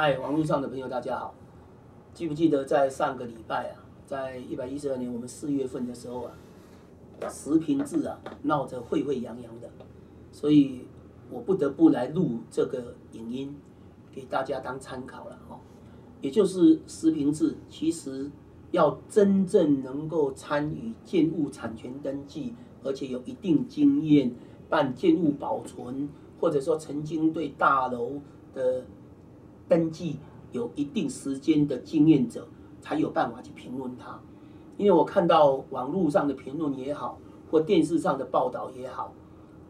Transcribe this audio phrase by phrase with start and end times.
[0.00, 1.34] 嗨，网络上的朋友，大家好。
[2.14, 6.32] 记不记得在上个礼拜啊，在一百一十二年我们四月份的时候啊，
[7.28, 9.68] 十平制啊闹得沸沸扬扬的，
[10.30, 10.86] 所以
[11.32, 13.56] 我不得不来录这个影音
[14.12, 15.58] 给大家当参考了哦。
[16.20, 18.30] 也就是十平制，其实
[18.70, 22.54] 要真正能够参与建物产权登记，
[22.84, 24.32] 而且有一定经验
[24.68, 26.08] 办建物保存，
[26.40, 28.20] 或者说曾经对大楼
[28.54, 28.84] 的
[29.68, 30.18] 登记
[30.52, 32.48] 有一定时间的经验者，
[32.80, 34.18] 才有办法去评论它。
[34.76, 37.18] 因为我看到网络上的评论也好，
[37.50, 39.12] 或电视上的报道也好，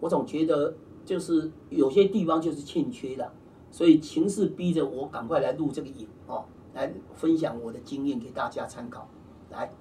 [0.00, 0.74] 我总觉得
[1.04, 3.32] 就是有些地方就是欠缺的，
[3.70, 6.44] 所以情势逼着我赶快来录这个影哦，
[6.74, 9.08] 来分享我的经验给大家参考。
[9.50, 9.72] 来，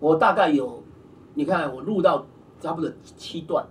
[0.00, 0.82] 我大概有，
[1.34, 2.26] 你看我录到
[2.60, 3.66] 差不多七段，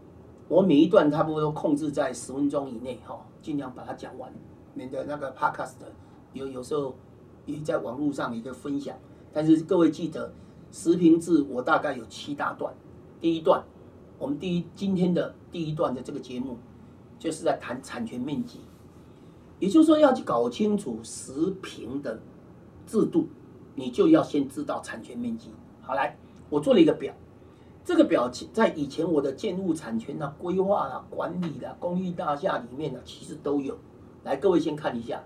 [0.47, 4.31] 我每一段差不多控制在十分钟以内哈，尽量把它讲完。
[4.77, 5.73] 免得那个 podcast
[6.33, 6.95] 有有时候
[7.47, 8.95] 也在网络上一个分享，
[9.33, 10.31] 但是各位记得
[10.71, 12.71] 十平制我大概有七大段。
[13.19, 13.63] 第一段，
[14.19, 16.59] 我们第一今天的第一段的这个节目
[17.17, 18.59] 就是在谈产权面积，
[19.57, 22.19] 也就是说要去搞清楚十平的
[22.85, 23.27] 制度，
[23.73, 25.49] 你就要先知道产权面积。
[25.81, 26.15] 好来，
[26.51, 27.11] 我做了一个表，
[27.83, 33.75] 这个表在以前我的建物产权啊、规划啊、管理的公寓大厦里面呢，其实都有。
[34.27, 35.23] 来，各位先看一下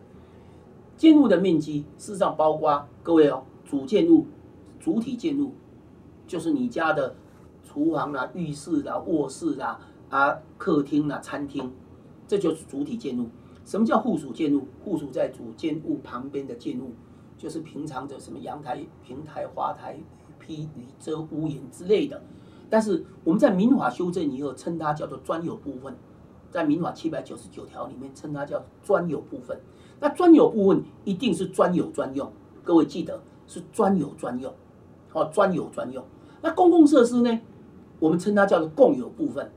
[0.96, 4.28] 建物的面积，事实上包括各位哦，主建物、
[4.80, 5.54] 主体建物，
[6.28, 7.16] 就是你家的
[7.64, 11.72] 厨房啦、浴室啦、卧室啦、啊客厅啦、餐厅，
[12.28, 13.28] 这就是主体建物。
[13.66, 14.68] 什么叫附属建物？
[14.84, 16.92] 附属在主建物旁边的建物，
[17.40, 20.00] 就是平常的什么阳台、平台、花台、
[20.38, 22.22] 披雨遮、屋檐之类的。
[22.70, 25.96] 但是我们在民法修正以后，称它叫做专有部分。
[26.52, 29.60] 在民法七百九十九条里面，称它叫专有部分。
[30.00, 32.32] 那专有部分一定是专有专用，
[32.64, 34.54] 各位记得是专有专用，
[35.14, 36.04] 哦，专有专用。
[36.42, 37.40] 那公共设施呢，
[38.00, 39.52] 我们称它叫做共有部分。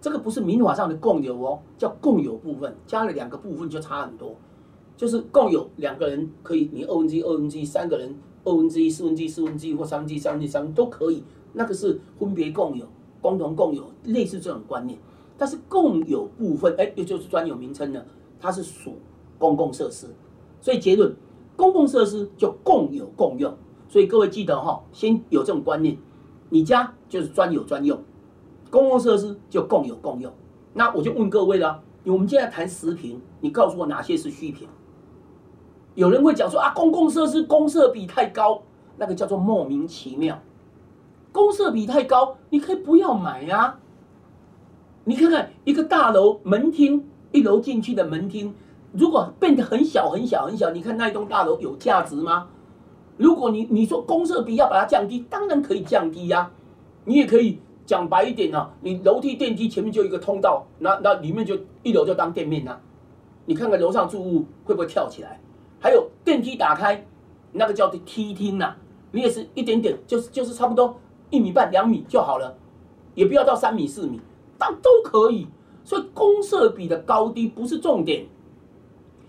[0.00, 4.34] 这个不是民法上的共有哦，叫共有部分，加了两个部分就差很多。
[4.96, 8.14] 就是共有两个人可以，你二分之一、二分之一，三个人
[8.44, 11.22] 二分之一、四分之一、四分之一或三分之一、三分之一三都可以。
[11.52, 12.86] 那个是分别共有、
[13.20, 14.98] 共同共有，类似这种观念。
[15.40, 18.04] 但是共有部分，哎，也就是专有名称呢，
[18.38, 18.98] 它是属
[19.38, 20.06] 公共设施，
[20.60, 21.16] 所以结论，
[21.56, 23.56] 公共设施就共有共用。
[23.88, 25.96] 所以各位记得哈，先有这种观念，
[26.50, 27.98] 你家就是专有专用，
[28.70, 30.30] 公共设施就共有共用。
[30.74, 34.68] 那我就问各位了，我们现在谈十平，你告诉我哪些是虚平？
[35.94, 38.62] 有人会讲说啊，公共设施公设比太高，
[38.98, 40.38] 那个叫做莫名其妙。
[41.32, 43.78] 公设比太高，你可以不要买呀。
[45.10, 48.54] 你看看一个大楼门厅，一楼进去的门厅，
[48.92, 52.46] 如果变得很小很小很小，你看那一栋大楼有价值吗？
[53.16, 56.48] 如果你你说公设比要把它降低，当然可以降低呀。
[57.06, 62.78] 你也可以讲白一点啊，你楼梯电梯前面就一个通道，那那里面就一楼就当店面呐。
[63.46, 65.40] 你看看楼上住户会不会跳起来？
[65.80, 67.04] 还有电梯打开，
[67.50, 68.76] 那个叫做梯厅呐，
[69.10, 71.00] 你也是一点点，就是就是差不多
[71.30, 72.56] 一米半两米就好了，
[73.16, 74.20] 也不要到三米四米。
[74.60, 75.46] 但都可以，
[75.82, 78.26] 所以公设比的高低不是重点，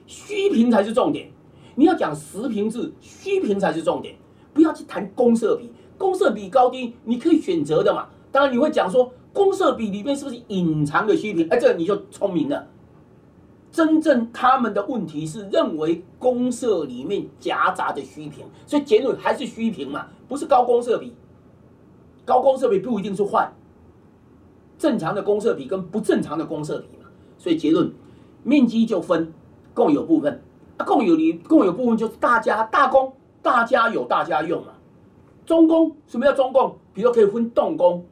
[0.06, 1.31] 虚平才是重点。
[1.75, 4.14] 你要讲实平制，虚平才是重点，
[4.53, 5.72] 不要去谈公设比。
[5.97, 8.09] 公设比高低你可以选择的嘛。
[8.30, 11.47] 当然你会讲说，公设比里面是不是隐藏的虚平？
[11.47, 12.68] 哎，这个你就聪明了。
[13.72, 21.14] 真正他们的问题是认为公社里面夹杂的虚平，所以结论还是虚平嘛，不是高公社比。
[22.25, 23.50] 高公社比不一定是坏。
[24.81, 27.06] 正常的公设比跟不正常的公设比嘛，
[27.38, 27.94] 所以结论，
[28.42, 29.31] 面积就分
[29.75, 30.42] 共有部分，
[30.78, 34.72] 啊，共有里共有部分就是大家大公，大家有大家用嘛。
[35.46, 36.75] 中公什么叫中公？
[36.96, 38.03] 比如可以分栋公，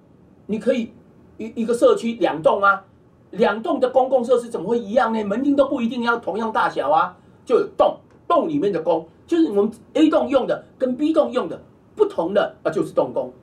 [0.45, 0.91] 你可以
[1.37, 2.85] 一一个社区两栋啊，
[3.31, 5.23] 两栋的公共设施怎么会一样呢？
[5.23, 7.97] 门厅都不一定要同样大小啊，就有栋
[8.27, 11.59] 栋里面的公，就是我们 A 栋用的跟 B 栋用的
[11.95, 13.33] 不同的啊，就是栋公。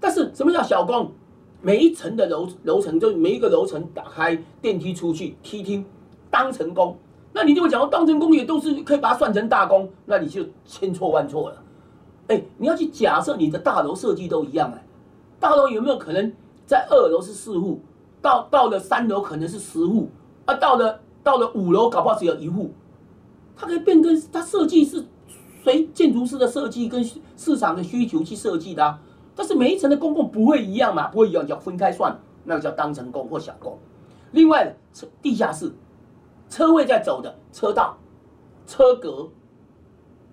[0.00, 1.12] 但是什么叫小公？
[1.62, 5.84] 每一层的楼楼层，就每一个楼层打开电梯出去梯厅，
[6.30, 6.96] 当成功，
[7.32, 11.62] 那你就会讲说，当成功也都是可以把它算成大功，那你就千错万错了。
[12.28, 14.86] 哎，你要去假设你的大楼设计都一样哎，
[15.38, 16.32] 大楼有没有可能
[16.64, 17.80] 在二楼是四户，
[18.22, 20.08] 到到了三楼可能是十户，
[20.46, 22.70] 啊，到了到了五楼搞不好只有一户，
[23.54, 25.04] 它可以变更，它设计是
[25.62, 27.04] 随建筑师的设计跟
[27.36, 28.98] 市场的需求去设计的啊。
[29.40, 32.14] 但是每一层的公共不会一样嘛，不会一样，叫分开算，
[32.44, 33.78] 那个叫当成公或小公。
[34.32, 35.72] 另外，车地下室
[36.50, 37.96] 车位在走的车道，
[38.66, 39.30] 车格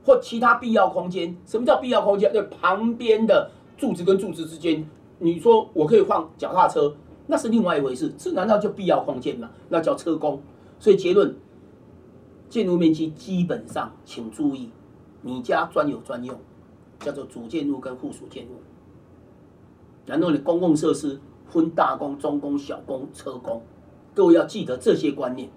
[0.04, 1.34] 或其他必要空间。
[1.46, 2.34] 什么叫必要空间？
[2.34, 4.86] 就旁边的柱子跟柱子之间，
[5.20, 6.94] 你说我可以放脚踏车，
[7.28, 8.14] 那是另外一回事。
[8.18, 9.50] 这难道就必要空间吗？
[9.70, 10.42] 那叫车工。
[10.80, 11.34] 所以结论，
[12.50, 14.70] 建筑面积基本上，请注意，
[15.22, 16.38] 你家专有专用，
[17.00, 18.56] 叫做主建筑跟附属建筑。
[20.08, 23.62] 然后你公共设施分大工、中工、小工、车工，
[24.16, 25.50] 各位要记得这些观念。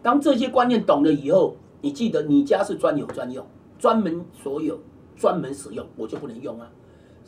[0.00, 3.44] 当这些观念懂了以后，你记得你家是专有专用，
[3.78, 4.78] 专门所有、
[5.16, 6.70] 专门使用，我就不能用啊。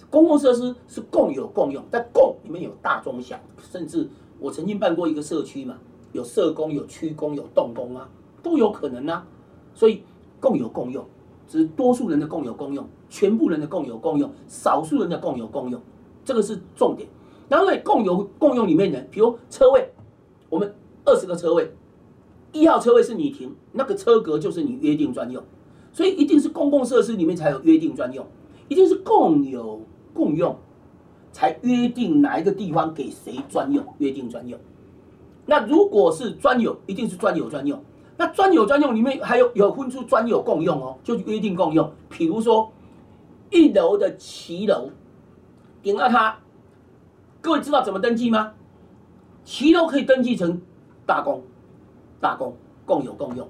[0.09, 3.37] 公共设施是共有共用，在共里面有大中小，
[3.73, 4.09] 甚至
[4.39, 5.77] 我曾经办过一个社区嘛，
[6.13, 8.09] 有社工、有区工、有动工啊，
[8.41, 9.27] 都有可能啊。
[9.75, 10.03] 所以
[10.41, 11.05] 共有共用，
[11.49, 15.81] 只是多数人的共有共用，全部人的共有共用，少数人的共有共用。
[16.29, 17.09] 这个是重点，
[17.49, 19.91] 然后呢，共有共用里面的，比如车位，
[20.51, 20.75] 我们
[21.07, 21.73] 二十个车位，
[22.53, 25.43] 一号车位是你停，那个车格就是你约定专用，
[25.91, 28.27] 所以一定是公共设施里面才有约定专用，
[28.69, 29.81] 一定是共有
[30.13, 30.55] 共用，
[31.33, 34.61] 才约定哪一个地方给谁专用，约定专用。
[35.47, 37.83] 那如果是专有，一定是专有专用。
[38.19, 41.91] 那专有专用里面还有有分出专有共用哦，就约定共用。
[42.11, 42.71] 比如说
[43.49, 44.91] 一楼的骑楼。
[45.89, 46.37] 顶了他，
[47.41, 48.53] 各位知道怎么登记吗？
[49.43, 50.61] 骑楼可以登记成
[51.07, 51.43] 大公，
[52.21, 52.55] 大公
[52.85, 53.49] 共有共用。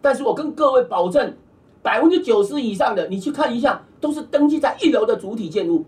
[0.00, 1.36] 但是我跟各位保证，
[1.82, 5.84] 百分之九十以上的，你去看一下，都是登记在一楼的主体建筑。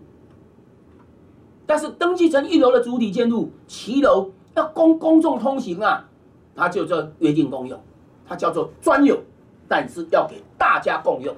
[1.65, 6.07] 但是登记成一楼的主体建筑，骑楼要公公众通行啊，
[6.53, 7.81] 它就叫约定共用，
[8.23, 9.19] 它叫做专有，
[9.67, 11.35] 但是要给大家共用。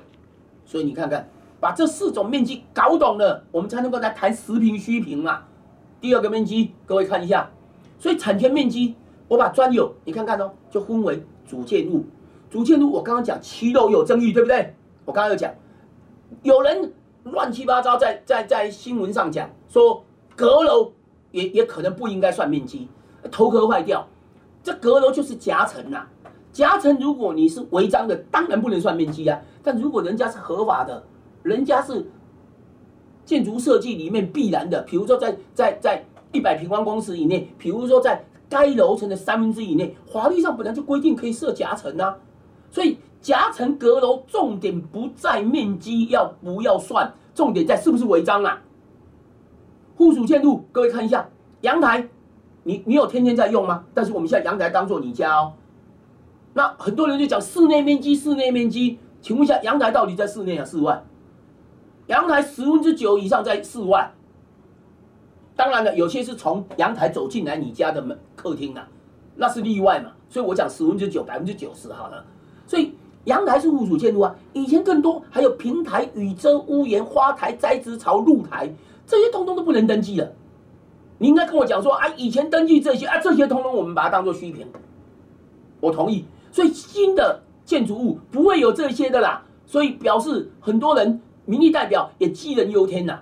[0.66, 1.30] 所以你看看。
[1.60, 5.44] 把这四种面积搞懂了，我们才能够来谈实平虚平嘛。
[6.00, 7.50] 第二个面积，各位看一下，
[7.98, 8.96] 所以产权面积，
[9.28, 12.06] 我把专有，你看看哦，就分为主建物。
[12.50, 14.74] 主建物我刚刚讲七楼有争议，对不对？
[15.06, 15.54] 我刚刚有讲，
[16.44, 20.04] 有人乱七八糟在在在新闻上讲说
[20.36, 20.94] 阁楼
[21.32, 22.88] 也也可能不应该算面积，
[23.30, 24.08] 头壳坏掉。
[24.64, 26.06] 这阁楼就是夹层呐，
[26.52, 29.40] 夹层如果你是违章的，当然不能算面积啊。
[29.62, 31.04] 但如果人家是合法的，
[31.44, 32.10] 人家是
[33.26, 42.18] 建筑设计里面必然的，比如说在在在一百平方公尺以内，比如说在该楼层的三分之以内，法律上本来就规定可以设夹层啊。
[42.72, 48.62] 所以夹层阁楼重点不在面积要不要算，重点在是不是违章啊。
[49.96, 51.30] 附属建筑，各位看一下
[51.62, 52.08] 阳台，
[52.64, 53.86] 你你有天天在用吗？
[53.94, 55.54] 但是我们现在阳台当做你家哦。
[56.54, 61.04] 那很多人就讲室内面积，室内面积，请问一下阳台到底在室内啊，室外？
[62.10, 64.12] 阳台十分之九以上在室外，
[65.56, 68.88] 当然了，有些是从阳台走进来你家的门客厅啊，
[69.36, 70.12] 那是例外嘛。
[70.28, 72.26] 所以我讲十分之九，百分之九十好了。
[72.66, 72.96] 所以
[73.26, 78.74] 阳台是附属建筑啊，以前更多，还有平台、雨遮、屋檐、花台、栽植槽、露台，
[79.06, 80.32] 这些通通都不能登记了。
[81.20, 84.66] 你应该跟我讲说啊，以前登记这些啊，这些通通我们把它当做虚平。
[85.80, 86.26] 我同意。
[86.52, 89.44] 所以新的建筑物不会有这些的啦。
[89.68, 91.22] 所以表示很多人。
[91.50, 93.20] 民意代表也杞人忧天呐，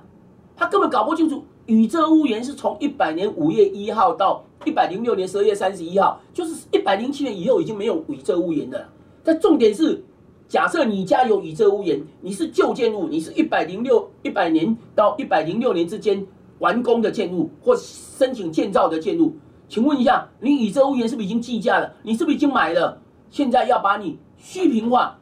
[0.54, 8.86] 他根本搞不清楚，宇宙屋檐是从一百年五月一号到一百零六年十二月三十一号，就是一百零七年以后已经没有宇宙屋檐的。
[9.24, 10.04] 但重点是，
[10.50, 16.28] 假设你家有宇宙屋檐，你是旧建物，你是一百零六一百年到一百零六年之间
[16.60, 19.34] 完工的建物或申请建造的建物，
[19.70, 21.94] 请问一下，你宇宙屋檐是不是已经计价了？
[22.04, 23.02] 你是不是已经买了？
[23.30, 25.18] 现在要把你虚平化，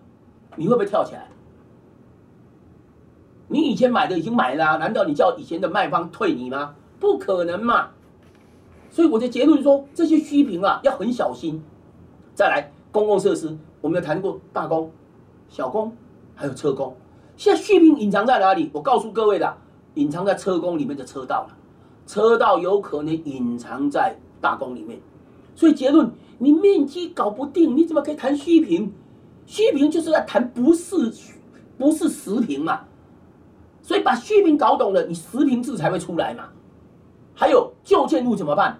[0.55, 1.29] 你会不会跳起来？
[3.47, 6.75] 你以前买的已经买了，难道你叫以前的卖方退你吗？
[6.99, 7.89] 不可能嘛！
[8.89, 11.61] 所以我的结论说，这些虚评啊要很小心。
[12.33, 14.89] 再来，公共设施，我们有谈过大工、
[15.49, 15.95] 小工，
[16.33, 16.95] 还有车工。
[17.37, 18.69] 现在虚评隐藏在哪里？
[18.73, 19.57] 我告诉各位的，
[19.95, 21.57] 隐藏在车工里面的车道了。
[22.07, 24.99] 车道有可能隐藏在大工里面。
[25.53, 26.09] 所以结论，
[26.39, 28.91] 你面积搞不定，你怎么可以谈虚评？
[29.45, 31.13] 虚评就是在谈不是
[31.77, 32.81] 不是实评嘛。
[33.85, 36.45] 所以把虚评搞懂了，你实评制才会出来嘛。
[37.35, 38.79] 还有旧建物怎么办？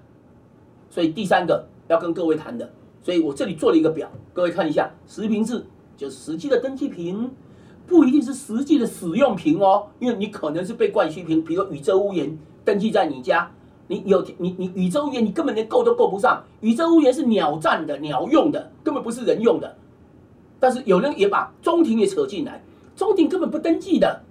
[0.90, 2.68] 所以第三个要跟各位谈的，
[3.04, 5.64] 所以我这里做了一个表，各位看一下，实评制
[5.96, 7.30] 就是实际的登记评，
[7.86, 13.52] 不一定是实际的使用评哦，因为你可能是被冠虚评，比如宇宙屋檐登记在你家，
[13.86, 19.78] 你有你你宇宙屋檐你根本连够都够不上，宇宙屋檐是鸟站的鸟用的，根本不是人用的。
[20.60, 22.64] 但是有人也把中庭也扯进来，
[22.96, 24.24] 中庭根本不登记的。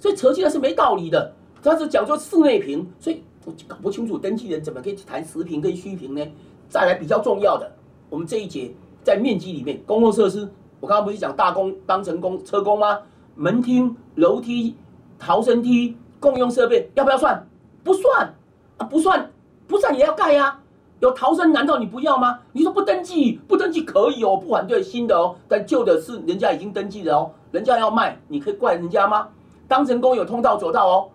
[0.00, 6.26] 所以扯起来是没道理的，他是讲说室内平，所以我搞不清楚登记人怎么可以去谈实平跟虚平呢？
[6.68, 7.70] 再来比较重要的，
[8.08, 8.72] 我们这一节
[9.04, 10.48] 在面积里面，公共设施
[10.80, 12.98] 我刚刚不是讲大工当成工车工吗？
[13.34, 14.74] 门厅、楼梯、
[15.18, 17.46] 逃生梯、共用设备要不要算？
[17.84, 18.34] 不算
[18.78, 19.30] 啊，不算，
[19.66, 20.58] 不算也要盖呀。
[21.00, 22.40] 有逃生难道你不要吗？
[22.52, 29.28] 你说不登记，不登记可以哦，不反对新的哦，但旧的是人家已经登记了哦，人家要卖，你可以怪人家吗？
[29.70, 31.10] 当成公有通道走道哦，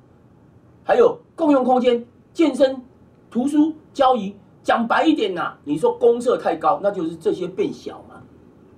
[0.81, 2.81] 还有共用空间、健身、
[3.29, 4.33] 图书、交易。
[4.63, 8.15] 讲白一点呐，你说公设太高，那就是这些变小嘛，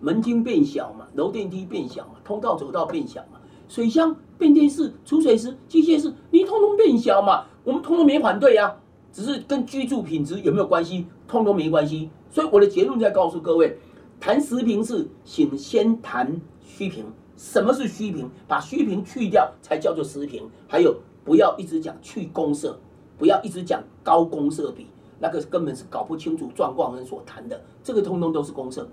[0.02, 8.76] 门厅变小嘛，楼电梯变小嘛，通道走道变小嘛，水箱、变电室、储水室、机械室，你通通变小嘛，我们通通没反对呀。
[9.14, 12.10] 只是跟居住品质有没有关系，通通没关系。
[12.32, 13.78] 所以我的结论在告诉各位，
[14.20, 17.06] 谈实平是，请先谈虚平。
[17.38, 18.30] 什么是虚平？
[18.48, 20.50] 把虚平去掉才叫做实平。
[20.68, 22.78] 还有，不要一直讲去公社，
[23.18, 24.88] 不要一直讲高公社比，
[25.20, 27.62] 那个根本是搞不清楚状况人所谈的。
[27.84, 28.88] 这个通通都是公社。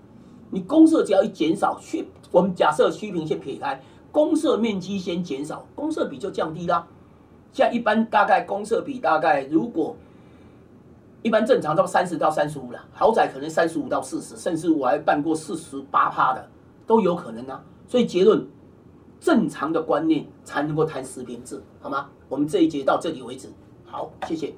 [0.51, 3.81] 你公社只要一减少虚，我们假设虚平先撇开，
[4.13, 6.87] 公社面积先减少，公社比就降低啦。
[7.51, 9.97] 现在一般大概公社比大概如果。
[11.23, 16.47] 一般正常到三十到三十五了，豪宅可能三十五到四十，甚至我还办过四十八趴的
[16.87, 17.65] 都有可能啊。
[17.95, 18.45] 所以结论，
[19.21, 22.11] 正常的观念才能够谈十平制，好吗？
[22.29, 23.47] 我们这一节到这里为止，
[23.85, 24.53] 好，谢谢。